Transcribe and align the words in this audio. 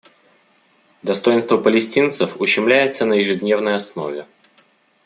Достоинство 1.03 1.57
палестинцев 1.57 2.41
ущемляется 2.41 3.05
на 3.05 3.13
ежедневной 3.13 3.75
основе. 3.75 4.25